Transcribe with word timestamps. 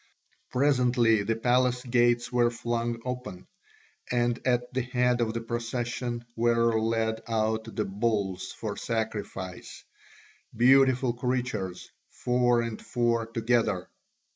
Presently 0.49 1.21
the 1.21 1.35
palace 1.35 1.83
gates 1.83 2.31
were 2.31 2.49
flung 2.49 2.99
open, 3.05 3.45
and 4.09 4.39
at 4.47 4.73
the 4.73 4.81
head 4.81 5.21
of 5.21 5.35
the 5.35 5.41
procession 5.41 6.25
were 6.35 6.81
led 6.81 7.21
out 7.27 7.65
the 7.65 7.85
bulls 7.85 8.51
for 8.51 8.75
sacrifice, 8.75 9.83
beautiful 10.55 11.13
creatures, 11.13 11.91
four 12.09 12.63
and 12.63 12.81
four 12.83 13.27
together. 13.27 13.89